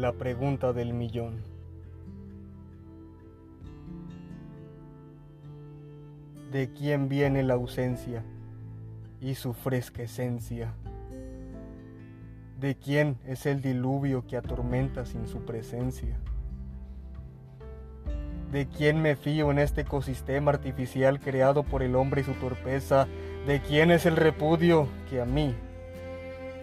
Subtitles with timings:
[0.00, 1.42] La pregunta del millón.
[6.50, 8.24] ¿De quién viene la ausencia
[9.20, 10.72] y su fresca esencia?
[12.58, 16.16] ¿De quién es el diluvio que atormenta sin su presencia?
[18.52, 23.06] ¿De quién me fío en este ecosistema artificial creado por el hombre y su torpeza?
[23.46, 25.54] ¿De quién es el repudio que a mí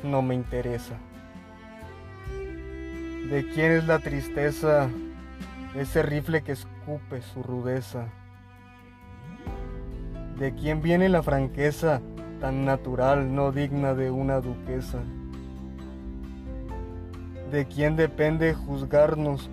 [0.04, 0.98] no me interesa?
[3.30, 4.88] ¿De quién es la tristeza,
[5.76, 8.06] ese rifle que escupe su rudeza?
[10.40, 12.00] ¿De quién viene la franqueza
[12.40, 15.00] tan natural, no digna de una duquesa?
[17.52, 19.50] ¿De quién depende juzgarnos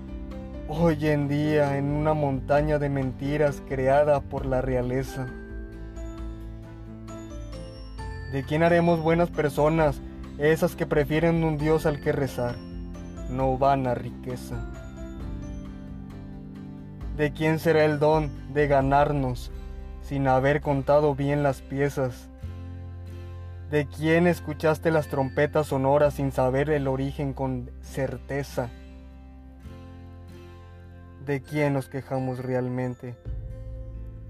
[0.69, 5.27] hoy en día en una montaña de mentiras creada por la realeza?
[8.31, 10.01] ¿De quién haremos buenas personas,
[10.39, 12.55] esas que prefieren un Dios al que rezar,
[13.31, 14.57] no van a riqueza?
[17.17, 19.53] ¿De quién será el don de ganarnos
[20.03, 22.29] sin haber contado bien las piezas?
[23.71, 28.69] ¿De quién escuchaste las trompetas sonoras sin saber el origen con certeza?
[31.25, 33.17] ¿De quién nos quejamos realmente?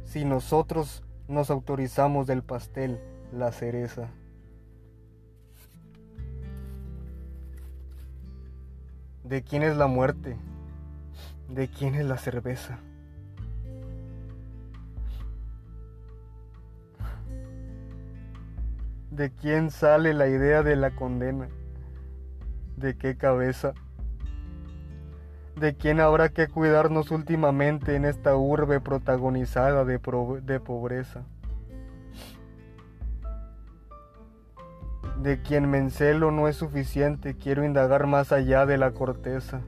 [0.04, 3.00] Si nosotros nos autorizamos del pastel
[3.32, 4.08] la cereza.
[9.24, 10.36] ¿De quién es la muerte?
[11.48, 12.78] ¿De quién es la cerveza?
[19.10, 21.48] ¿De quién sale la idea de la condena?
[22.76, 23.72] ¿De qué cabeza?
[25.56, 30.00] ¿De quién habrá que cuidarnos últimamente en esta urbe protagonizada de,
[30.42, 31.24] de pobreza?
[35.22, 39.60] De quien me encelo no es suficiente, quiero indagar más allá de la corteza.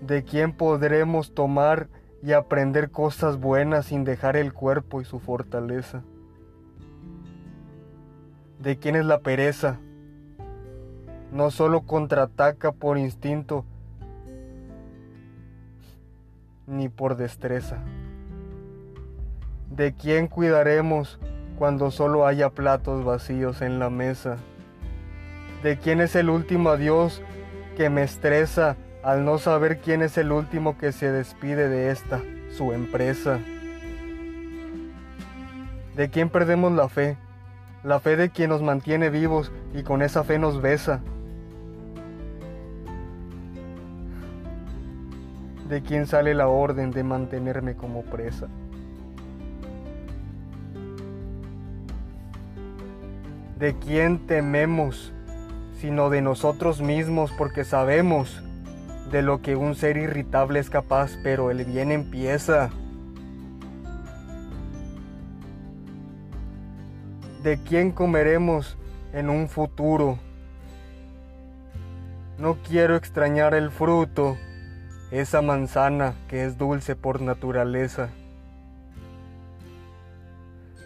[0.00, 1.88] De quién podremos tomar
[2.22, 6.02] y aprender cosas buenas sin dejar el cuerpo y su fortaleza
[8.64, 9.78] de quién es la pereza.
[11.30, 13.64] No solo contraataca por instinto,
[16.66, 17.82] ni por destreza.
[19.70, 21.20] ¿De quién cuidaremos
[21.58, 24.36] cuando solo haya platos vacíos en la mesa?
[25.62, 27.22] ¿De quién es el último adiós
[27.76, 32.20] que me estresa al no saber quién es el último que se despide de esta,
[32.56, 33.38] su empresa?
[35.96, 37.16] ¿De quién perdemos la fe?
[37.84, 41.00] la fe de quien nos mantiene vivos y con esa fe nos besa.
[45.68, 48.48] De quien sale la orden de mantenerme como presa.
[53.58, 55.12] De quién tememos,
[55.80, 58.42] sino de nosotros mismos, porque sabemos
[59.10, 62.70] de lo que un ser irritable es capaz, pero el bien empieza.
[67.44, 68.78] de quién comeremos
[69.12, 70.18] en un futuro.
[72.38, 74.38] No quiero extrañar el fruto,
[75.10, 78.08] esa manzana que es dulce por naturaleza.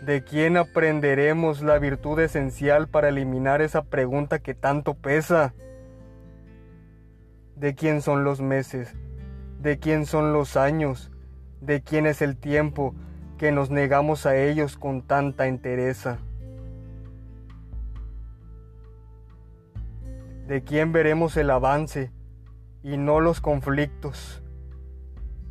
[0.09, 5.53] ¿De quién aprenderemos la virtud esencial para eliminar esa pregunta que tanto pesa?
[7.57, 8.95] ¿De quién son los meses?
[9.61, 11.11] ¿De quién son los años?
[11.61, 12.95] ¿De quién es el tiempo
[13.37, 16.17] que nos negamos a ellos con tanta entereza?
[20.47, 22.11] de quién veremos el avance
[22.83, 24.43] y no los conflictos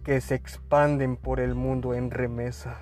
[0.03, 2.79] que se expanden por el mundo en remesa.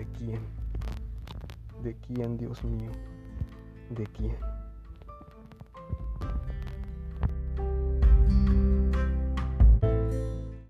[0.00, 0.40] ¿De quién?
[1.82, 2.90] ¿De quién, Dios mío?
[3.90, 4.34] ¿De quién?